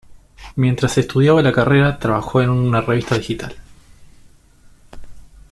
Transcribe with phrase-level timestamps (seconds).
[0.55, 3.55] Mientras estudiaba la carrera trabajó en una revista digital.